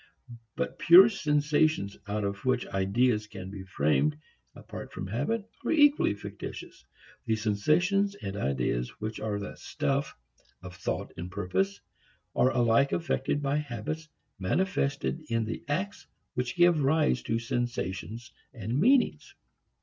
But 0.55 0.79
pure 0.79 1.09
sensations 1.09 1.95
out 2.07 2.23
of 2.23 2.43
which 2.43 2.65
ideas 2.65 3.27
can 3.27 3.51
be 3.51 3.61
framed 3.63 4.17
apart 4.55 4.91
from 4.91 5.05
habit 5.05 5.47
are 5.63 5.71
equally 5.71 6.15
fictitious. 6.15 6.83
The 7.27 7.35
sensations 7.35 8.15
and 8.15 8.35
ideas 8.35 8.89
which 8.99 9.19
are 9.19 9.37
the 9.37 9.55
"stuff" 9.57 10.17
of 10.63 10.75
thought 10.75 11.13
and 11.17 11.29
purpose 11.29 11.79
are 12.35 12.49
alike 12.49 12.93
affected 12.93 13.43
by 13.43 13.57
habits 13.57 14.09
manifested 14.39 15.21
in 15.29 15.45
the 15.45 15.63
acts 15.67 16.07
which 16.33 16.55
give 16.55 16.81
rise 16.81 17.21
to 17.21 17.37
sensations 17.37 18.31
and 18.55 18.79
meanings. 18.79 19.35